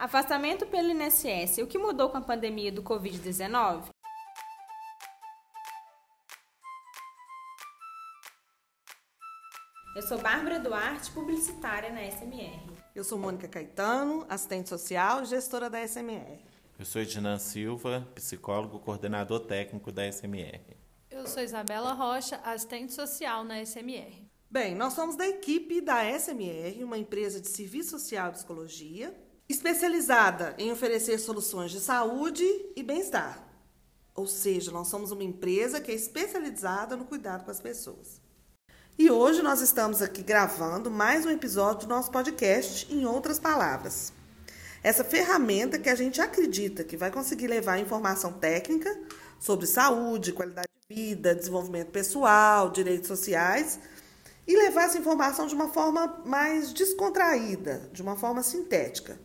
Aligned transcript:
Afastamento 0.00 0.66
pelo 0.66 0.88
INSS. 0.92 1.58
O 1.58 1.66
que 1.66 1.76
mudou 1.76 2.08
com 2.08 2.16
a 2.16 2.22
pandemia 2.22 2.72
do 2.72 2.82
Covid-19? 2.82 3.90
Eu 9.94 10.00
sou 10.00 10.16
Bárbara 10.16 10.58
Duarte, 10.58 11.10
publicitária 11.10 11.92
na 11.92 12.00
SMR. 12.10 12.62
Eu 12.94 13.04
sou 13.04 13.18
Mônica 13.18 13.46
Caetano, 13.46 14.24
assistente 14.26 14.70
social 14.70 15.20
e 15.20 15.26
gestora 15.26 15.68
da 15.68 15.86
SMR. 15.86 16.40
Eu 16.78 16.86
sou 16.86 17.02
Ednan 17.02 17.38
Silva, 17.38 18.08
psicólogo, 18.14 18.80
coordenador 18.80 19.40
técnico 19.40 19.92
da 19.92 20.10
SMR. 20.10 20.78
Eu 21.10 21.26
sou 21.26 21.42
Isabela 21.42 21.92
Rocha, 21.92 22.36
assistente 22.36 22.94
social 22.94 23.44
na 23.44 23.62
SMR. 23.62 24.26
Bem, 24.50 24.74
nós 24.74 24.94
somos 24.94 25.14
da 25.14 25.28
equipe 25.28 25.82
da 25.82 26.02
SMR, 26.18 26.82
uma 26.82 26.96
empresa 26.96 27.38
de 27.38 27.48
serviço 27.48 27.90
social 27.90 28.30
e 28.30 28.32
psicologia, 28.32 29.14
especializada 29.50 30.54
em 30.58 30.70
oferecer 30.70 31.18
soluções 31.18 31.72
de 31.72 31.80
saúde 31.80 32.44
e 32.76 32.84
bem-estar. 32.84 33.44
Ou 34.14 34.26
seja, 34.26 34.70
nós 34.70 34.86
somos 34.86 35.10
uma 35.10 35.24
empresa 35.24 35.80
que 35.80 35.90
é 35.90 35.94
especializada 35.94 36.96
no 36.96 37.04
cuidado 37.04 37.44
com 37.44 37.50
as 37.50 37.58
pessoas. 37.58 38.20
E 38.96 39.10
hoje 39.10 39.42
nós 39.42 39.60
estamos 39.60 40.02
aqui 40.02 40.22
gravando 40.22 40.88
mais 40.88 41.26
um 41.26 41.30
episódio 41.30 41.88
do 41.88 41.94
nosso 41.94 42.12
podcast, 42.12 42.92
em 42.94 43.04
outras 43.04 43.40
palavras. 43.40 44.12
Essa 44.84 45.02
ferramenta 45.02 45.80
que 45.80 45.88
a 45.88 45.96
gente 45.96 46.20
acredita 46.20 46.84
que 46.84 46.96
vai 46.96 47.10
conseguir 47.10 47.48
levar 47.48 47.78
informação 47.78 48.32
técnica 48.32 48.96
sobre 49.40 49.66
saúde, 49.66 50.32
qualidade 50.32 50.68
de 50.88 50.94
vida, 50.94 51.34
desenvolvimento 51.34 51.90
pessoal, 51.90 52.70
direitos 52.70 53.08
sociais 53.08 53.80
e 54.46 54.56
levar 54.56 54.84
essa 54.84 54.98
informação 54.98 55.46
de 55.48 55.54
uma 55.56 55.68
forma 55.68 56.22
mais 56.24 56.72
descontraída, 56.72 57.90
de 57.92 58.00
uma 58.00 58.16
forma 58.16 58.42
sintética 58.42 59.18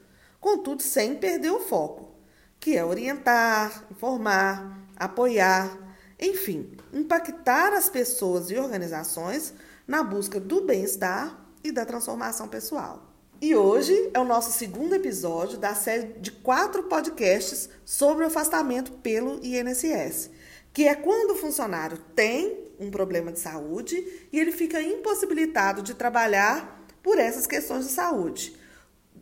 contudo 0.45 0.83
sem 0.83 1.15
perder 1.15 1.49
o 1.49 1.59
foco, 1.59 2.11
que 2.59 2.77
é 2.77 2.85
orientar, 2.85 3.87
informar, 3.89 4.79
apoiar, 4.95 5.75
enfim, 6.19 6.77
impactar 6.93 7.73
as 7.73 7.89
pessoas 7.89 8.51
e 8.51 8.55
organizações 8.55 9.55
na 9.87 10.03
busca 10.03 10.39
do 10.39 10.61
bem-estar 10.61 11.43
e 11.63 11.71
da 11.71 11.83
transformação 11.83 12.47
pessoal. 12.47 13.11
E 13.41 13.55
hoje 13.55 14.11
é 14.13 14.19
o 14.19 14.23
nosso 14.23 14.51
segundo 14.51 14.93
episódio 14.93 15.57
da 15.57 15.73
série 15.73 16.13
de 16.19 16.31
quatro 16.31 16.83
podcasts 16.83 17.67
sobre 17.83 18.23
o 18.23 18.27
afastamento 18.27 18.91
pelo 18.91 19.43
INSS, 19.43 20.29
que 20.71 20.87
é 20.87 20.93
quando 20.93 21.31
o 21.31 21.37
funcionário 21.37 21.97
tem 22.15 22.69
um 22.79 22.91
problema 22.91 23.31
de 23.31 23.39
saúde 23.39 24.27
e 24.31 24.39
ele 24.39 24.51
fica 24.51 24.79
impossibilitado 24.79 25.81
de 25.81 25.95
trabalhar 25.95 26.85
por 27.01 27.17
essas 27.17 27.47
questões 27.47 27.87
de 27.87 27.91
saúde 27.91 28.63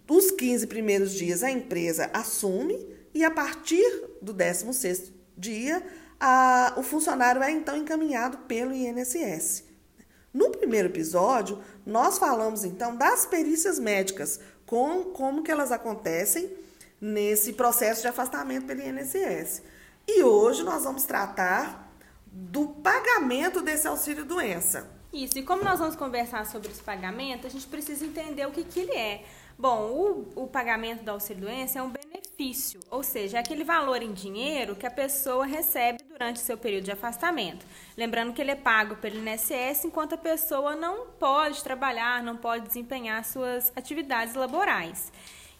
os 0.07 0.31
15 0.31 0.67
primeiros 0.67 1.13
dias 1.13 1.43
a 1.43 1.51
empresa 1.51 2.09
assume 2.13 2.77
e 3.13 3.23
a 3.23 3.31
partir 3.31 3.83
do 4.21 4.33
16º 4.33 5.11
dia 5.37 5.83
a, 6.19 6.73
o 6.77 6.83
funcionário 6.83 7.41
é 7.41 7.51
então 7.51 7.75
encaminhado 7.75 8.37
pelo 8.39 8.73
INSS. 8.73 9.63
No 10.33 10.49
primeiro 10.49 10.87
episódio, 10.87 11.61
nós 11.85 12.17
falamos 12.17 12.63
então 12.63 12.95
das 12.95 13.25
perícias 13.25 13.77
médicas, 13.77 14.39
com, 14.65 15.03
como 15.05 15.43
que 15.43 15.51
elas 15.51 15.71
acontecem 15.71 16.49
nesse 16.99 17.53
processo 17.53 18.01
de 18.01 18.07
afastamento 18.07 18.65
pelo 18.65 18.81
INSS. 18.81 19.61
E 20.07 20.23
hoje 20.23 20.63
nós 20.63 20.83
vamos 20.83 21.03
tratar 21.03 21.93
do 22.25 22.67
pagamento 22.67 23.61
desse 23.61 23.87
auxílio 23.87 24.25
doença. 24.25 24.89
Isso, 25.13 25.37
e 25.37 25.43
como 25.43 25.63
nós 25.63 25.77
vamos 25.77 25.95
conversar 25.95 26.45
sobre 26.47 26.71
esse 26.71 26.81
pagamento, 26.81 27.45
a 27.45 27.49
gente 27.49 27.67
precisa 27.67 28.03
entender 28.03 28.47
o 28.47 28.51
que, 28.51 28.63
que 28.63 28.79
ele 28.79 28.93
é. 28.93 29.23
Bom, 29.57 30.25
o, 30.35 30.43
o 30.43 30.47
pagamento 30.47 31.03
do 31.03 31.11
auxílio-doença 31.11 31.79
é 31.79 31.81
um 31.81 31.89
benefício, 31.89 32.79
ou 32.89 33.03
seja, 33.03 33.37
é 33.37 33.39
aquele 33.39 33.63
valor 33.63 34.01
em 34.01 34.11
dinheiro 34.11 34.75
que 34.75 34.85
a 34.85 34.91
pessoa 34.91 35.45
recebe 35.45 36.03
durante 36.03 36.39
seu 36.39 36.57
período 36.57 36.85
de 36.85 36.91
afastamento. 36.91 37.65
Lembrando 37.95 38.33
que 38.33 38.41
ele 38.41 38.51
é 38.51 38.55
pago 38.55 38.95
pelo 38.95 39.17
INSS 39.17 39.85
enquanto 39.85 40.13
a 40.13 40.17
pessoa 40.17 40.75
não 40.75 41.07
pode 41.19 41.63
trabalhar, 41.63 42.23
não 42.23 42.35
pode 42.35 42.67
desempenhar 42.67 43.23
suas 43.23 43.71
atividades 43.75 44.33
laborais. 44.33 45.11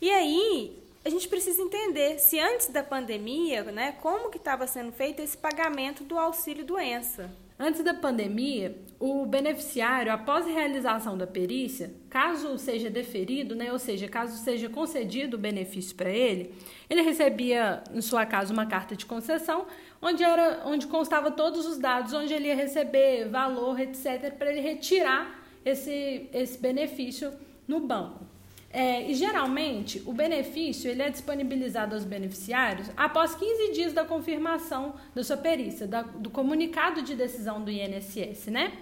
E 0.01 0.09
aí, 0.12 0.84
a 1.06 1.09
gente 1.09 1.28
precisa 1.28 1.62
entender 1.62 2.18
se 2.19 2.39
antes 2.39 2.68
da 2.68 2.84
pandemia, 2.84 3.63
né, 3.63 3.94
como 4.01 4.29
que 4.29 4.38
estava 4.38 4.66
sendo 4.66 4.91
feito 4.91 5.22
esse 5.22 5.38
pagamento 5.38 6.03
do 6.03 6.18
auxílio 6.18 6.66
doença. 6.66 7.29
Antes 7.66 7.81
da 7.81 7.94
pandemia, 7.94 8.75
o 9.00 9.25
beneficiário, 9.25 10.12
após 10.12 10.46
a 10.46 10.50
realização 10.50 11.18
da 11.18 11.25
perícia, 11.25 11.94
caso 12.09 12.57
seja 12.57 12.90
deferido, 12.90 13.56
né, 13.56 13.72
ou 13.72 13.79
seja, 13.79 14.06
caso 14.06 14.35
seja 14.44 14.68
concedido 14.68 15.38
o 15.38 15.40
benefício 15.40 15.96
para 15.96 16.09
ele, 16.09 16.53
ele 16.90 17.01
recebia, 17.03 17.81
em 17.94 18.01
sua 18.01 18.25
casa, 18.25 18.51
uma 18.51 18.66
carta 18.66 18.97
de 18.97 19.06
concessão, 19.06 19.66
onde, 20.01 20.22
era, 20.22 20.63
onde 20.66 20.88
constava 20.88 21.31
todos 21.31 21.66
os 21.66 21.78
dados, 21.78 22.12
onde 22.12 22.34
ele 22.34 22.50
ia 22.50 22.56
receber 22.56 23.29
valor, 23.29 23.80
etc., 23.80 24.34
para 24.38 24.51
ele 24.51 24.59
retirar 24.59 25.41
esse, 25.63 26.30
esse 26.34 26.57
benefício 26.57 27.31
no 27.66 27.80
banco. 27.80 28.32
É, 28.75 29.03
e 29.03 29.13
geralmente 29.13 30.01
o 30.03 30.11
benefício 30.11 30.89
ele 30.89 31.03
é 31.03 31.09
disponibilizado 31.09 31.94
aos 31.94 32.03
beneficiários 32.03 32.89
após 32.97 33.35
15 33.35 33.72
dias 33.72 33.94
da 33.94 34.03
confirmação 34.03 34.95
da 35.13 35.23
sua 35.23 35.38
perícia, 35.38 35.85
da, 35.85 36.01
do 36.01 36.31
comunicado 36.31 37.03
de 37.03 37.13
decisão 37.13 37.63
do 37.63 37.69
INSS, 37.69 38.47
né? 38.47 38.73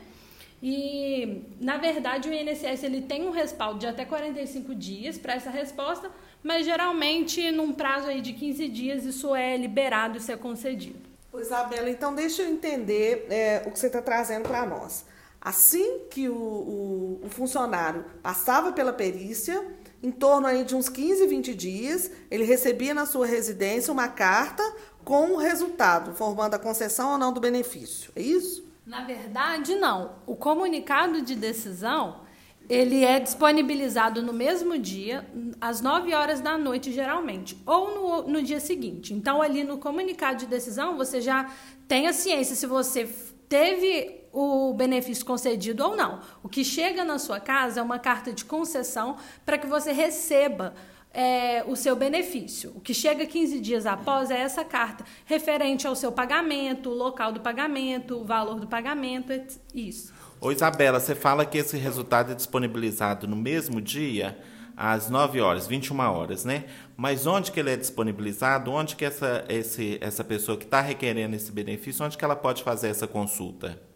E 0.64 1.42
na 1.60 1.76
verdade 1.76 2.30
o 2.30 2.34
INSS 2.34 2.84
ele 2.84 3.02
tem 3.02 3.28
um 3.28 3.32
respaldo 3.32 3.80
de 3.80 3.88
até 3.88 4.06
45 4.06 4.74
dias 4.74 5.18
para 5.18 5.34
essa 5.34 5.50
resposta, 5.50 6.10
mas 6.42 6.66
geralmente 6.66 7.52
num 7.52 7.74
prazo 7.74 8.08
aí 8.08 8.22
de 8.22 8.32
15 8.32 8.70
dias 8.70 9.04
isso 9.04 9.36
é 9.36 9.58
liberado, 9.58 10.18
isso 10.18 10.32
é 10.32 10.38
concedido. 10.38 11.12
Isabela, 11.38 11.90
então 11.90 12.16
deixa 12.16 12.44
eu 12.44 12.50
entender 12.50 13.28
é, 13.30 13.64
o 13.66 13.72
que 13.72 13.80
você 13.80 13.88
está 13.88 14.02
trazendo 14.02 14.48
para 14.48 14.66
nós. 14.66 15.06
Assim 15.42 16.02
que 16.12 16.30
o, 16.30 16.36
o, 16.36 17.22
o 17.24 17.30
funcionário 17.30 18.06
passava 18.22 18.72
pela 18.72 18.94
perícia, 18.94 19.60
em 20.04 20.12
torno 20.12 20.46
aí 20.46 20.64
de 20.64 20.76
uns 20.76 20.88
15, 20.88 21.26
20 21.26 21.56
dias, 21.56 22.12
ele 22.30 22.44
recebia 22.44 22.94
na 22.94 23.08
sua 23.08 23.26
residência 23.26 23.92
uma 23.92 24.08
carta 24.08 24.64
com 25.04 25.32
o 25.32 25.38
resultado, 25.38 26.14
formando 26.14 26.54
a 26.54 26.60
concessão 26.60 27.14
ou 27.14 27.18
não 27.18 27.34
do 27.34 27.42
benefício. 27.42 28.12
É 28.16 28.22
isso? 28.22 28.70
Na 28.86 29.04
verdade, 29.04 29.76
não. 29.76 30.16
O 30.28 30.36
comunicado 30.36 31.22
de 31.22 31.36
decisão, 31.36 32.22
ele 32.70 33.04
é 33.04 33.20
disponibilizado 33.20 34.22
no 34.22 34.34
mesmo 34.34 34.78
dia, 34.78 35.28
às 35.60 35.82
9 35.82 36.14
horas 36.14 36.40
da 36.40 36.58
noite, 36.58 36.92
geralmente, 36.92 37.58
ou 37.66 37.96
no, 37.96 38.32
no 38.32 38.44
dia 38.44 38.60
seguinte. 38.60 39.14
Então, 39.14 39.42
ali 39.42 39.64
no 39.64 39.80
comunicado 39.80 40.38
de 40.38 40.46
decisão, 40.46 40.98
você 40.98 41.20
já 41.20 41.52
tem 41.88 42.08
a 42.08 42.14
ciência 42.14 42.56
se 42.56 42.68
você 42.68 43.10
teve 43.50 44.21
o 44.32 44.74
benefício 44.74 45.26
concedido 45.26 45.84
ou 45.84 45.96
não. 45.96 46.22
O 46.44 46.50
que 46.50 46.64
chega 46.64 47.04
na 47.04 47.20
sua 47.20 47.40
casa 47.40 47.80
é 47.80 47.84
uma 47.84 48.00
carta 48.00 48.32
de 48.32 48.46
concessão 48.46 49.18
para 49.46 49.58
que 49.58 49.68
você 49.68 49.92
receba 49.92 50.74
é, 51.14 51.64
o 51.68 51.76
seu 51.76 51.96
benefício. 51.96 52.72
O 52.76 52.80
que 52.80 52.94
chega 52.94 53.26
15 53.26 53.60
dias 53.60 53.86
após 53.86 54.32
é 54.32 54.40
essa 54.40 54.64
carta, 54.64 55.04
referente 55.26 55.86
ao 55.86 55.96
seu 55.96 56.12
pagamento, 56.12 56.90
o 56.90 56.94
local 56.94 57.32
do 57.32 57.42
pagamento, 57.42 58.18
o 58.18 58.24
valor 58.24 58.60
do 58.60 58.68
pagamento, 58.68 59.34
isso. 59.74 60.14
Ô 60.40 60.52
Isabela, 60.52 61.00
você 61.00 61.14
fala 61.14 61.46
que 61.46 61.58
esse 61.58 61.78
resultado 61.78 62.32
é 62.32 62.36
disponibilizado 62.36 63.28
no 63.28 63.36
mesmo 63.36 63.82
dia, 63.82 64.38
às 64.76 65.10
9 65.10 65.40
horas, 65.42 65.68
21 65.68 66.00
horas, 66.00 66.46
né? 66.46 66.66
Mas 66.98 67.28
onde 67.28 67.52
que 67.52 67.60
ele 67.60 67.70
é 67.70 67.78
disponibilizado? 67.78 68.72
Onde 68.72 68.96
que 68.96 69.06
essa, 69.06 69.46
esse, 69.50 70.00
essa 70.02 70.24
pessoa 70.24 70.58
que 70.58 70.64
está 70.64 70.82
requerendo 70.82 71.36
esse 71.36 71.52
benefício, 71.52 72.04
onde 72.04 72.18
que 72.18 72.26
ela 72.26 72.36
pode 72.36 72.64
fazer 72.64 72.88
essa 72.88 73.06
consulta? 73.06 73.91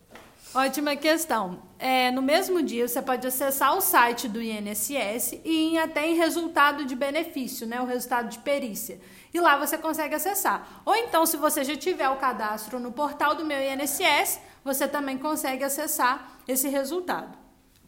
Ótima 0.55 0.95
questão. 0.95 1.59
É, 1.77 2.09
no 2.11 2.21
mesmo 2.21 2.63
dia, 2.63 2.88
você 2.88 3.01
pode 3.01 3.27
acessar 3.27 3.75
o 3.75 3.81
site 3.81 4.29
do 4.29 4.41
INSS 4.41 5.41
e 5.43 5.73
ir 5.73 5.77
até 5.77 6.07
em 6.07 6.16
resultado 6.16 6.85
de 6.85 6.95
benefício, 6.95 7.67
né, 7.67 7.81
o 7.81 7.85
resultado 7.85 8.29
de 8.29 8.39
perícia. 8.39 8.97
E 9.34 9.40
lá 9.41 9.57
você 9.57 9.78
consegue 9.78 10.16
acessar. 10.16 10.81
Ou 10.85 10.96
então, 10.96 11.25
se 11.25 11.35
você 11.35 11.61
já 11.61 11.75
tiver 11.75 12.07
o 12.07 12.16
cadastro 12.16 12.79
no 12.79 12.93
portal 12.93 13.35
do 13.35 13.43
meu 13.43 13.59
INSS, 13.59 14.40
você 14.63 14.87
também 14.87 15.17
consegue 15.17 15.61
acessar 15.61 16.40
esse 16.47 16.69
resultado. 16.69 17.37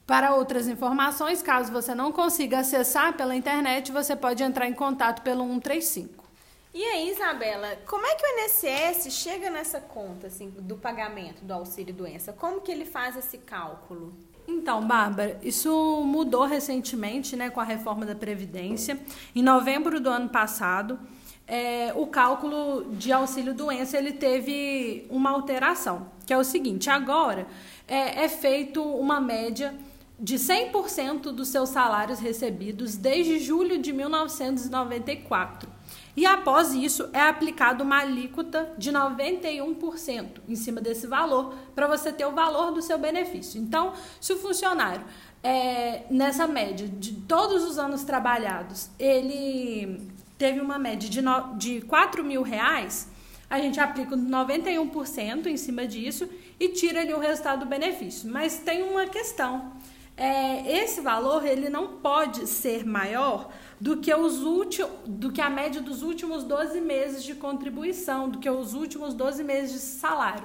Para 0.06 0.36
outras 0.36 0.68
informações, 0.68 1.42
caso 1.42 1.72
você 1.72 1.96
não 1.96 2.12
consiga 2.12 2.60
acessar 2.60 3.14
pela 3.14 3.34
internet, 3.34 3.94
você 3.94 4.14
pode 4.14 4.44
entrar 4.44 4.68
em 4.68 4.74
contato 4.74 5.22
pelo 5.22 5.48
135. 5.48 6.27
E 6.74 6.84
aí, 6.84 7.10
Isabela, 7.10 7.78
como 7.88 8.06
é 8.06 8.16
que 8.16 8.26
o 8.26 8.40
INSS 8.40 9.14
chega 9.14 9.50
nessa 9.50 9.80
conta 9.80 10.28
assim, 10.28 10.50
do 10.50 10.76
pagamento 10.76 11.44
do 11.44 11.54
auxílio 11.54 11.94
doença? 11.94 12.34
Como 12.34 12.62
que 12.62 12.72
ele 12.72 12.86
faz 12.86 13.16
esse 13.16 13.38
cálculo? 13.38 14.14
Então, 14.48 14.86
Bárbara, 14.88 15.40
isso 15.42 16.02
mudou 16.06 16.46
recentemente 16.46 17.36
né, 17.36 17.50
com 17.50 17.60
a 17.60 17.64
reforma 17.64 18.06
da 18.06 18.16
Previdência. 18.16 19.00
Em 19.36 19.42
novembro 19.44 20.00
do 20.00 20.10
ano 20.10 20.30
passado, 20.30 21.00
é, 21.46 21.92
o 21.96 22.08
cálculo 22.08 22.94
de 22.96 23.12
auxílio 23.12 23.54
doença 23.54 23.98
ele 23.98 24.14
teve 24.14 25.06
uma 25.10 25.32
alteração, 25.32 26.12
que 26.26 26.34
é 26.34 26.38
o 26.38 26.44
seguinte: 26.44 26.90
agora 26.90 27.48
é, 27.88 28.26
é 28.26 28.30
feito 28.30 28.82
uma 28.82 29.20
média 29.20 29.74
de 30.20 30.36
100% 30.36 31.32
dos 31.32 31.48
seus 31.50 31.70
salários 31.70 32.20
recebidos 32.20 32.96
desde 32.98 33.40
julho 33.40 33.78
de 33.78 33.94
1994. 33.94 35.77
E 36.18 36.26
após 36.26 36.74
isso, 36.74 37.08
é 37.14 37.22
aplicado 37.22 37.84
uma 37.84 38.00
alíquota 38.00 38.74
de 38.76 38.92
91% 38.92 40.42
em 40.50 40.56
cima 40.56 40.82
desse 40.82 41.06
valor, 41.06 41.54
para 41.76 41.86
você 41.86 42.12
ter 42.12 42.26
o 42.26 42.32
valor 42.32 42.72
do 42.72 42.82
seu 42.82 42.98
benefício. 42.98 43.62
Então, 43.62 43.94
se 44.20 44.34
o 44.34 44.40
funcionário, 44.40 45.06
é, 45.44 46.06
nessa 46.10 46.48
média 46.48 46.88
de 46.88 47.14
todos 47.14 47.64
os 47.64 47.78
anos 47.78 48.04
trabalhados, 48.04 48.90
ele 48.98 50.10
teve 50.40 50.60
uma 50.60 50.80
média 50.80 51.08
de, 51.08 51.22
no, 51.22 51.56
de 51.56 51.82
4 51.82 52.24
mil 52.24 52.42
reais, 52.42 53.08
a 53.48 53.60
gente 53.60 53.80
aplica 53.80 54.18
91% 54.18 55.46
em 55.46 55.56
cima 55.56 55.86
disso 55.86 56.28
e 56.60 56.70
tira 56.70 57.02
ali 57.02 57.14
o 57.14 57.20
resultado 57.20 57.60
do 57.60 57.66
benefício. 57.68 58.28
Mas 58.28 58.58
tem 58.58 58.82
uma 58.82 59.06
questão. 59.06 59.72
É, 60.18 60.80
esse 60.82 61.00
valor 61.00 61.46
ele 61.46 61.70
não 61.70 62.00
pode 62.00 62.48
ser 62.48 62.84
maior 62.84 63.52
do 63.80 63.98
que, 63.98 64.14
os 64.14 64.42
últimos, 64.42 64.92
do 65.06 65.32
que 65.32 65.42
a 65.42 65.50
média 65.50 65.82
dos 65.82 66.02
últimos 66.02 66.44
12 66.44 66.82
meses 66.82 67.24
de 67.24 67.36
contribuição, 67.36 68.30
do 68.30 68.40
que 68.40 68.50
os 68.50 68.74
últimos 68.74 69.14
12 69.14 69.44
meses 69.44 69.72
de 69.74 69.80
salário. 69.80 70.44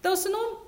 Então, 0.00 0.16
se 0.16 0.28
no 0.28 0.58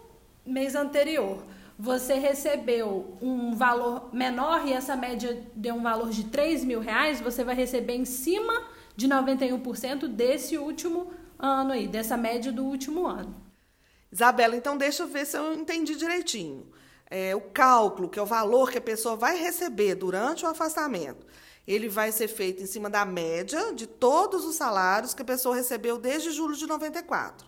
mês 0.46 0.74
anterior 0.74 1.42
você 1.76 2.14
recebeu 2.14 3.18
um 3.20 3.54
valor 3.54 4.10
menor 4.14 4.66
e 4.66 4.72
essa 4.72 4.94
média 4.94 5.42
deu 5.56 5.74
um 5.74 5.82
valor 5.82 6.10
de 6.10 6.24
3 6.24 6.64
mil 6.64 6.80
reais, 6.80 7.20
você 7.20 7.42
vai 7.42 7.54
receber 7.54 7.94
em 7.94 8.04
cima 8.04 8.62
de 8.96 9.08
91% 9.08 10.06
desse 10.06 10.56
último 10.56 11.10
ano 11.36 11.72
aí, 11.72 11.88
dessa 11.88 12.16
média 12.16 12.52
do 12.52 12.64
último 12.64 13.06
ano. 13.06 13.34
Isabela, 14.10 14.54
então 14.54 14.76
deixa 14.76 15.02
eu 15.02 15.08
ver 15.08 15.26
se 15.26 15.36
eu 15.36 15.52
entendi 15.52 15.96
direitinho. 15.96 16.64
É, 17.10 17.34
o 17.34 17.40
cálculo, 17.40 18.08
que 18.08 18.18
é 18.18 18.22
o 18.22 18.26
valor 18.26 18.70
que 18.70 18.78
a 18.78 18.80
pessoa 18.80 19.16
vai 19.16 19.36
receber 19.36 19.96
durante 19.96 20.44
o 20.44 20.48
afastamento, 20.48 21.26
ele 21.66 21.88
vai 21.88 22.12
ser 22.12 22.28
feito 22.28 22.62
em 22.62 22.66
cima 22.66 22.90
da 22.90 23.04
média 23.04 23.72
de 23.72 23.86
todos 23.86 24.44
os 24.44 24.56
salários 24.56 25.14
que 25.14 25.22
a 25.22 25.24
pessoa 25.24 25.56
recebeu 25.56 25.98
desde 25.98 26.30
julho 26.30 26.54
de 26.54 26.66
94. 26.66 27.46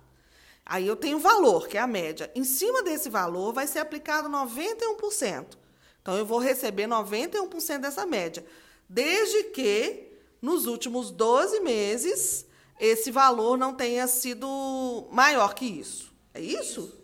Aí 0.65 0.87
eu 0.87 0.97
tenho 0.97 1.19
o 1.19 1.21
valor, 1.21 1.69
que 1.69 1.77
é 1.77 1.81
a 1.81 1.87
média. 1.87 2.31
Em 2.35 2.43
cima 2.43 2.83
desse 2.83 3.09
valor 3.09 3.53
vai 3.53 3.67
ser 3.67 3.79
aplicado 3.79 4.29
91%. 4.29 5.57
Então 6.03 6.17
eu 6.17 6.25
vou 6.25 6.39
receber 6.39 6.89
91% 6.89 7.79
dessa 7.79 8.07
média, 8.07 8.45
desde 8.89 9.45
que 9.45 10.13
nos 10.41 10.67
últimos 10.67 11.11
12 11.11 11.61
meses 11.61 12.47
esse 12.79 13.11
valor 13.11 13.57
não 13.57 13.75
tenha 13.75 14.07
sido 14.07 15.09
maior 15.11 15.55
que 15.55 15.65
isso. 15.65 16.12
É 16.35 16.41
isso? 16.41 16.97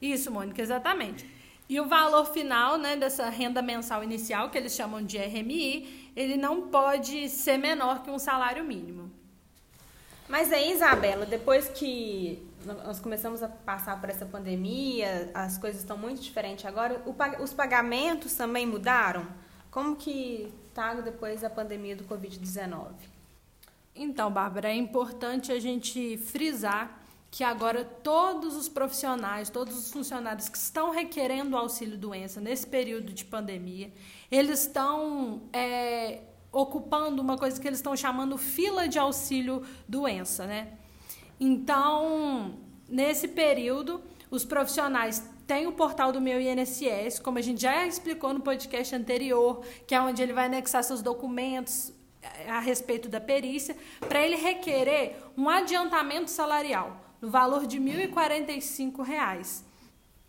Isso, 0.00 0.30
Mônica, 0.30 0.60
exatamente. 0.60 1.28
E 1.68 1.78
o 1.78 1.86
valor 1.86 2.24
final 2.26 2.76
né, 2.76 2.96
dessa 2.96 3.28
renda 3.28 3.62
mensal 3.62 4.02
inicial, 4.02 4.50
que 4.50 4.58
eles 4.58 4.74
chamam 4.74 5.04
de 5.04 5.18
RMI, 5.18 5.99
ele 6.14 6.36
não 6.36 6.68
pode 6.68 7.28
ser 7.28 7.56
menor 7.56 8.02
que 8.02 8.10
um 8.10 8.18
salário 8.18 8.64
mínimo. 8.64 9.10
Mas 10.28 10.52
aí, 10.52 10.72
Isabela, 10.72 11.26
depois 11.26 11.68
que 11.68 12.46
nós 12.64 13.00
começamos 13.00 13.42
a 13.42 13.48
passar 13.48 14.00
por 14.00 14.08
essa 14.10 14.24
pandemia, 14.24 15.30
as 15.34 15.58
coisas 15.58 15.80
estão 15.80 15.98
muito 15.98 16.20
diferentes 16.20 16.64
agora, 16.66 17.02
os 17.40 17.52
pagamentos 17.52 18.34
também 18.34 18.66
mudaram? 18.66 19.26
Como 19.70 19.96
que 19.96 20.52
está 20.68 20.94
depois 20.94 21.40
da 21.40 21.50
pandemia 21.50 21.96
do 21.96 22.04
Covid-19? 22.04 22.92
Então, 23.94 24.30
Bárbara, 24.30 24.68
é 24.68 24.74
importante 24.74 25.50
a 25.50 25.58
gente 25.58 26.16
frisar 26.16 26.99
que 27.30 27.44
agora 27.44 27.84
todos 27.84 28.56
os 28.56 28.68
profissionais, 28.68 29.48
todos 29.48 29.76
os 29.76 29.92
funcionários 29.92 30.48
que 30.48 30.58
estão 30.58 30.90
requerendo 30.90 31.56
auxílio 31.56 31.96
doença 31.96 32.40
nesse 32.40 32.66
período 32.66 33.12
de 33.12 33.24
pandemia, 33.24 33.92
eles 34.30 34.62
estão 34.62 35.42
é, 35.52 36.22
ocupando 36.50 37.22
uma 37.22 37.38
coisa 37.38 37.60
que 37.60 37.68
eles 37.68 37.78
estão 37.78 37.96
chamando 37.96 38.36
fila 38.36 38.88
de 38.88 38.98
auxílio 38.98 39.64
doença, 39.88 40.44
né? 40.44 40.72
Então, 41.38 42.58
nesse 42.88 43.28
período, 43.28 44.02
os 44.28 44.44
profissionais 44.44 45.24
têm 45.46 45.68
o 45.68 45.72
portal 45.72 46.10
do 46.10 46.20
meu 46.20 46.40
INSS, 46.40 47.20
como 47.20 47.38
a 47.38 47.42
gente 47.42 47.62
já 47.62 47.86
explicou 47.86 48.34
no 48.34 48.40
podcast 48.40 48.94
anterior, 48.94 49.64
que 49.86 49.94
é 49.94 50.00
onde 50.00 50.20
ele 50.20 50.32
vai 50.32 50.46
anexar 50.46 50.82
seus 50.82 51.00
documentos 51.00 51.92
é, 52.20 52.50
a 52.50 52.58
respeito 52.58 53.08
da 53.08 53.20
perícia, 53.20 53.76
para 54.00 54.20
ele 54.20 54.36
requerer 54.36 55.16
um 55.36 55.48
adiantamento 55.48 56.28
salarial 56.28 57.09
no 57.20 57.28
valor 57.28 57.66
de 57.66 57.78
R$ 57.78 58.08
1.045. 58.08 59.62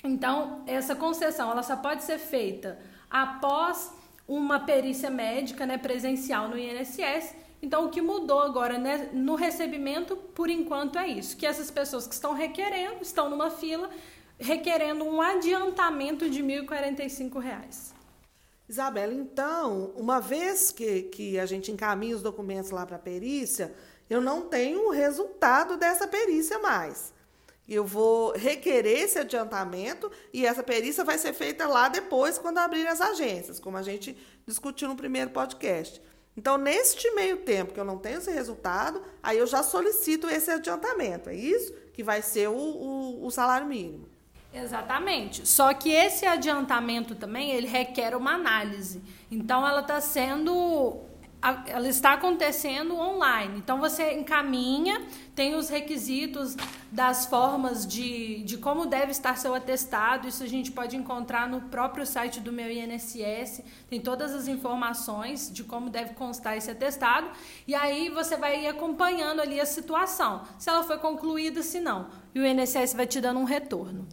Então, 0.04 0.64
essa 0.66 0.96
concessão 0.96 1.52
ela 1.52 1.64
só 1.64 1.76
pode 1.76 2.04
ser 2.04 2.18
feita 2.18 2.80
após 3.10 3.92
uma 4.28 4.60
perícia 4.60 5.10
médica 5.10 5.66
né, 5.66 5.78
presencial 5.78 6.48
no 6.48 6.58
INSS. 6.58 7.36
Então, 7.62 7.86
o 7.86 7.90
que 7.90 8.02
mudou 8.02 8.40
agora 8.40 8.78
né, 8.78 9.10
no 9.14 9.36
recebimento, 9.36 10.16
por 10.16 10.50
enquanto, 10.50 10.98
é 10.98 11.08
isso: 11.08 11.38
que 11.38 11.46
essas 11.46 11.70
pessoas 11.70 12.08
que 12.08 12.14
estão 12.14 12.34
requerendo, 12.34 13.02
estão 13.02 13.30
numa 13.30 13.52
fila, 13.52 13.90
requerendo 14.40 15.04
um 15.06 15.22
adiantamento 15.22 16.30
de 16.30 16.42
R$ 16.42 16.64
1.045. 16.64 17.94
Isabela, 18.68 19.14
então, 19.14 19.92
uma 19.98 20.22
vez 20.22 20.72
que, 20.72 21.04
que 21.04 21.38
a 21.38 21.46
gente 21.46 21.72
encaminha 21.72 22.16
os 22.16 22.24
documentos 22.24 22.72
lá 22.72 22.86
para 22.86 22.96
a 22.96 23.00
perícia, 23.00 23.76
eu 24.12 24.20
não 24.20 24.42
tenho 24.42 24.90
o 24.90 24.92
resultado 24.92 25.78
dessa 25.78 26.06
perícia 26.06 26.60
mais. 26.60 27.14
Eu 27.66 27.86
vou 27.86 28.34
requerer 28.34 29.04
esse 29.04 29.18
adiantamento 29.18 30.12
e 30.34 30.46
essa 30.46 30.62
perícia 30.62 31.06
vai 31.06 31.18
ser 31.18 31.32
feita 31.32 31.66
lá 31.66 31.88
depois, 31.88 32.38
quando 32.38 32.58
abrir 32.58 32.86
as 32.88 33.00
agências, 33.00 33.58
como 33.58 33.78
a 33.78 33.82
gente 33.82 34.18
discutiu 34.46 34.90
no 34.90 34.98
primeiro 34.98 35.30
podcast. 35.30 36.02
Então, 36.36 36.58
neste 36.58 37.10
meio 37.12 37.38
tempo 37.38 37.74
que 37.74 37.80
eu 37.80 37.86
não 37.86 37.98
tenho 37.98 38.18
esse 38.18 38.30
resultado, 38.30 39.02
aí 39.24 39.38
eu 39.38 39.48
já 39.48 39.64
solicito 39.64 40.30
esse 40.30 40.52
adiantamento. 40.52 41.30
É 41.30 41.36
isso 41.36 41.74
que 41.94 42.04
vai 42.04 42.22
ser 42.22 42.50
o, 42.50 42.54
o, 42.54 43.26
o 43.26 43.32
salário 43.32 43.66
mínimo. 43.66 44.10
Exatamente. 44.54 45.48
Só 45.48 45.74
que 45.74 45.90
esse 45.90 46.26
adiantamento 46.26 47.16
também 47.16 47.52
ele 47.52 47.68
requer 47.68 48.14
uma 48.14 48.34
análise. 48.34 49.02
Então, 49.32 49.66
ela 49.66 49.80
está 49.80 50.02
sendo 50.02 51.10
ela 51.42 51.88
está 51.88 52.14
acontecendo 52.14 52.96
online. 52.96 53.58
Então 53.58 53.80
você 53.80 54.14
encaminha, 54.14 55.02
tem 55.34 55.56
os 55.56 55.70
requisitos 55.70 56.56
das 56.92 57.26
formas 57.26 57.88
de, 57.88 58.44
de 58.44 58.60
como 58.60 58.86
deve 58.86 59.12
estar 59.12 59.36
seu 59.38 59.56
atestado. 59.56 60.28
Isso 60.28 60.44
a 60.44 60.48
gente 60.48 60.72
pode 60.72 60.96
encontrar 60.96 61.50
no 61.50 61.62
próprio 61.62 62.06
site 62.06 62.40
do 62.40 62.52
meu 62.52 62.70
INSS. 62.70 63.64
Tem 63.90 64.00
todas 64.00 64.36
as 64.36 64.48
informações 64.48 65.52
de 65.52 65.64
como 65.64 65.90
deve 65.90 66.14
constar 66.14 66.58
esse 66.58 66.70
atestado. 66.70 67.32
E 67.68 67.74
aí 67.74 68.10
você 68.10 68.38
vai 68.38 68.68
acompanhando 68.68 69.42
ali 69.42 69.60
a 69.60 69.66
situação. 69.66 70.44
Se 70.60 70.70
ela 70.70 70.84
foi 70.84 71.00
concluída, 71.00 71.64
se 71.64 71.80
não. 71.80 72.10
E 72.36 72.40
o 72.40 72.46
INSS 72.46 72.94
vai 72.94 73.08
te 73.08 73.20
dando 73.20 73.40
um 73.40 73.46
retorno. 73.46 74.08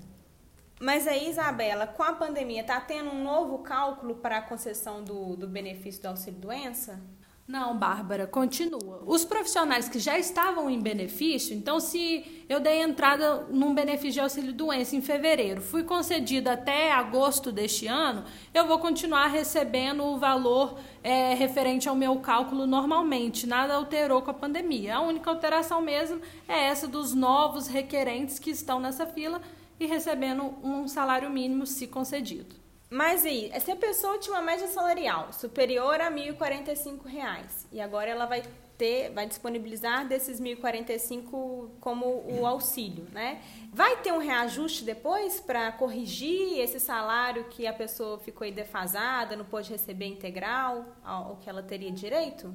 Mas 0.80 1.08
aí, 1.08 1.28
Isabela, 1.28 1.88
com 1.88 2.04
a 2.04 2.12
pandemia, 2.12 2.60
está 2.60 2.80
tendo 2.80 3.10
um 3.10 3.22
novo 3.22 3.58
cálculo 3.58 4.14
para 4.14 4.38
a 4.38 4.42
concessão 4.42 5.02
do, 5.02 5.36
do 5.36 5.48
benefício 5.48 6.00
do 6.00 6.06
auxílio-doença? 6.06 7.02
Não, 7.48 7.78
Bárbara, 7.78 8.26
continua. 8.26 9.02
Os 9.06 9.24
profissionais 9.24 9.88
que 9.88 9.98
já 9.98 10.18
estavam 10.18 10.68
em 10.68 10.78
benefício, 10.78 11.56
então, 11.56 11.80
se 11.80 12.44
eu 12.46 12.60
dei 12.60 12.82
entrada 12.82 13.46
num 13.48 13.74
benefício 13.74 14.12
de 14.12 14.20
auxílio-doença 14.20 14.94
em 14.94 15.00
fevereiro, 15.00 15.62
fui 15.62 15.82
concedido 15.82 16.50
até 16.50 16.92
agosto 16.92 17.50
deste 17.50 17.86
ano, 17.86 18.22
eu 18.52 18.66
vou 18.66 18.78
continuar 18.78 19.28
recebendo 19.28 20.04
o 20.04 20.18
valor 20.18 20.78
é, 21.02 21.32
referente 21.32 21.88
ao 21.88 21.96
meu 21.96 22.16
cálculo 22.16 22.66
normalmente. 22.66 23.46
Nada 23.46 23.76
alterou 23.76 24.20
com 24.20 24.30
a 24.30 24.34
pandemia. 24.34 24.96
A 24.96 25.00
única 25.00 25.30
alteração 25.30 25.80
mesmo 25.80 26.20
é 26.46 26.66
essa 26.66 26.86
dos 26.86 27.14
novos 27.14 27.66
requerentes 27.66 28.38
que 28.38 28.50
estão 28.50 28.78
nessa 28.78 29.06
fila 29.06 29.40
e 29.80 29.86
recebendo 29.86 30.54
um 30.62 30.86
salário 30.86 31.30
mínimo 31.30 31.64
se 31.64 31.86
concedido. 31.86 32.67
Mas 32.90 33.26
aí, 33.26 33.52
se 33.60 33.70
a 33.70 33.76
pessoa 33.76 34.18
tinha 34.18 34.34
uma 34.34 34.42
média 34.42 34.66
salarial 34.66 35.30
superior 35.32 36.00
a 36.00 36.08
R$ 36.08 36.32
1.045 36.32 37.66
e 37.70 37.80
agora 37.80 38.08
ela 38.08 38.24
vai 38.24 38.42
ter, 38.78 39.10
vai 39.10 39.26
disponibilizar 39.26 40.08
desses 40.08 40.40
1.045 40.40 41.68
como 41.80 42.06
o 42.06 42.46
auxílio, 42.46 43.06
né? 43.12 43.42
Vai 43.74 43.96
ter 43.98 44.12
um 44.12 44.18
reajuste 44.18 44.84
depois 44.84 45.38
para 45.38 45.70
corrigir 45.72 46.58
esse 46.60 46.80
salário 46.80 47.44
que 47.50 47.66
a 47.66 47.72
pessoa 47.74 48.18
ficou 48.18 48.50
defasada, 48.50 49.36
não 49.36 49.44
pôde 49.44 49.70
receber 49.70 50.06
integral, 50.06 50.86
ao 51.04 51.36
que 51.36 51.50
ela 51.50 51.62
teria 51.62 51.90
direito? 51.90 52.54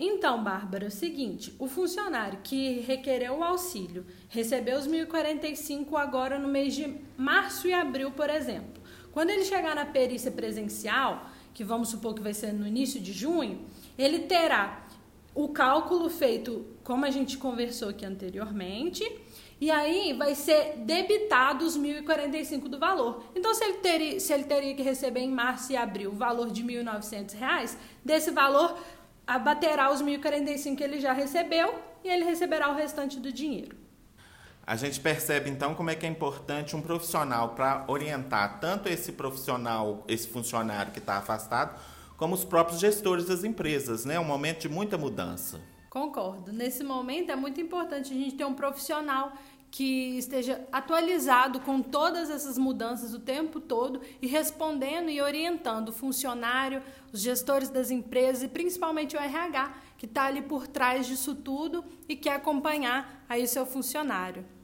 Então, 0.00 0.44
Bárbara, 0.44 0.84
é 0.84 0.88
o 0.88 0.92
seguinte, 0.92 1.52
o 1.58 1.66
funcionário 1.66 2.38
que 2.44 2.78
requereu 2.82 3.38
o 3.38 3.42
auxílio 3.42 4.06
recebeu 4.28 4.78
os 4.78 4.86
1.045 4.86 5.96
agora 5.96 6.38
no 6.38 6.46
mês 6.46 6.76
de 6.76 6.94
março 7.16 7.66
e 7.66 7.72
abril, 7.72 8.12
por 8.12 8.30
exemplo. 8.30 8.77
Quando 9.12 9.30
ele 9.30 9.44
chegar 9.44 9.74
na 9.74 9.84
perícia 9.84 10.30
presencial, 10.30 11.30
que 11.54 11.64
vamos 11.64 11.88
supor 11.88 12.14
que 12.14 12.22
vai 12.22 12.34
ser 12.34 12.52
no 12.52 12.66
início 12.66 13.00
de 13.00 13.12
junho, 13.12 13.60
ele 13.98 14.20
terá 14.20 14.86
o 15.34 15.48
cálculo 15.48 16.08
feito 16.08 16.66
como 16.82 17.04
a 17.04 17.10
gente 17.10 17.36
conversou 17.36 17.90
aqui 17.90 18.04
anteriormente 18.04 19.04
E 19.60 19.70
aí 19.70 20.12
vai 20.12 20.34
ser 20.34 20.78
debitado 20.78 21.64
os 21.64 21.76
1.045 21.76 22.68
do 22.68 22.78
valor. 22.78 23.24
Então, 23.34 23.52
se 23.54 23.64
ele, 23.64 23.78
teria, 23.78 24.20
se 24.20 24.32
ele 24.32 24.44
teria 24.44 24.74
que 24.74 24.82
receber 24.82 25.20
em 25.20 25.30
março 25.30 25.72
e 25.72 25.76
abril 25.76 26.10
o 26.10 26.14
valor 26.14 26.50
de 26.50 26.62
R$ 26.62 26.84
1.900, 26.84 27.76
desse 28.04 28.30
valor 28.30 28.78
abaterá 29.26 29.92
os 29.92 30.00
1.045 30.00 30.76
que 30.76 30.84
ele 30.84 31.00
já 31.00 31.12
recebeu 31.12 31.74
e 32.04 32.08
ele 32.08 32.24
receberá 32.24 32.70
o 32.70 32.74
restante 32.74 33.18
do 33.18 33.32
dinheiro. 33.32 33.87
A 34.68 34.76
gente 34.76 35.00
percebe 35.00 35.48
então 35.48 35.74
como 35.74 35.88
é 35.88 35.94
que 35.94 36.04
é 36.04 36.08
importante 36.10 36.76
um 36.76 36.82
profissional 36.82 37.54
para 37.54 37.86
orientar 37.88 38.60
tanto 38.60 38.86
esse 38.86 39.12
profissional, 39.12 40.04
esse 40.06 40.28
funcionário 40.28 40.92
que 40.92 40.98
está 40.98 41.16
afastado, 41.16 41.80
como 42.18 42.34
os 42.34 42.44
próprios 42.44 42.78
gestores 42.78 43.24
das 43.24 43.44
empresas, 43.44 44.04
né? 44.04 44.16
É 44.16 44.20
um 44.20 44.26
momento 44.26 44.60
de 44.60 44.68
muita 44.68 44.98
mudança. 44.98 45.58
Concordo. 45.88 46.52
Nesse 46.52 46.84
momento 46.84 47.32
é 47.32 47.34
muito 47.34 47.58
importante 47.62 48.12
a 48.12 48.14
gente 48.14 48.34
ter 48.34 48.44
um 48.44 48.52
profissional 48.52 49.32
que 49.70 50.18
esteja 50.18 50.62
atualizado 50.70 51.60
com 51.60 51.80
todas 51.80 52.28
essas 52.28 52.58
mudanças 52.58 53.14
o 53.14 53.20
tempo 53.20 53.60
todo 53.60 54.02
e 54.20 54.26
respondendo 54.26 55.08
e 55.08 55.18
orientando 55.22 55.88
o 55.88 55.92
funcionário, 55.94 56.82
os 57.10 57.22
gestores 57.22 57.70
das 57.70 57.90
empresas 57.90 58.42
e 58.42 58.48
principalmente 58.48 59.16
o 59.16 59.18
RH, 59.18 59.74
que 59.96 60.04
está 60.04 60.24
ali 60.24 60.42
por 60.42 60.66
trás 60.68 61.06
disso 61.06 61.34
tudo 61.34 61.82
e 62.06 62.14
quer 62.14 62.34
acompanhar 62.34 63.24
aí 63.26 63.44
o 63.44 63.48
seu 63.48 63.64
funcionário. 63.64 64.57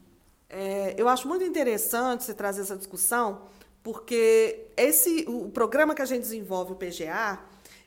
É, 0.49 0.95
eu 0.97 1.09
acho 1.09 1.27
muito 1.27 1.45
interessante 1.45 2.25
você 2.25 2.35
trazer 2.35 2.63
essa 2.63 2.77
discussão, 2.77 3.43
porque 3.83 4.67
esse 4.77 5.25
o 5.29 5.49
programa 5.51 5.95
que 5.95 6.03
a 6.03 6.07
gente 6.07 6.23
desenvolve, 6.23 6.73
o 6.73 6.77
PGA, 6.77 7.39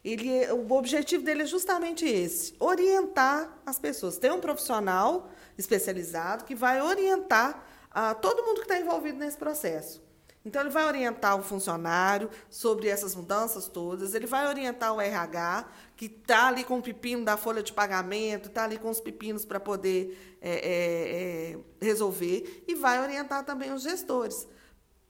ele, 0.04 0.52
o 0.52 0.72
objetivo 0.74 1.24
dele 1.24 1.44
é 1.44 1.46
justamente 1.46 2.06
esse: 2.06 2.56
orientar 2.60 3.60
as 3.66 3.78
pessoas. 3.78 4.18
Tem 4.18 4.32
um 4.32 4.40
profissional 4.40 5.30
especializado 5.58 6.46
que 6.46 6.56
vai 6.56 6.82
orientar 6.82 7.64
a 7.92 8.14
todo 8.14 8.44
mundo 8.44 8.58
que 8.58 8.64
está 8.64 8.80
envolvido 8.80 9.18
nesse 9.18 9.38
processo. 9.38 10.07
Então, 10.48 10.62
ele 10.62 10.70
vai 10.70 10.86
orientar 10.86 11.38
o 11.38 11.44
funcionário 11.44 12.30
sobre 12.50 12.88
essas 12.88 13.14
mudanças 13.14 13.68
todas, 13.68 14.16
ele 14.16 14.26
vai 14.26 14.48
orientar 14.48 14.94
o 14.94 15.02
RH, 15.02 15.68
que 15.94 16.06
está 16.06 16.48
ali 16.48 16.64
com 16.64 16.78
o 16.80 16.82
pepino 16.82 17.26
da 17.26 17.36
folha 17.36 17.62
de 17.62 17.74
pagamento, 17.74 18.48
está 18.48 18.64
ali 18.64 18.80
com 18.80 18.90
os 18.90 19.02
pepinos 19.02 19.44
para 19.44 19.60
poder 19.60 20.38
é, 20.42 20.52
é, 20.52 21.52
é, 21.52 21.60
resolver, 21.86 22.64
e 22.66 22.76
vai 22.76 23.02
orientar 23.02 23.44
também 23.44 23.74
os 23.74 23.84
gestores 23.84 24.48